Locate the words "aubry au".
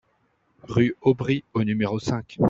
1.01-1.63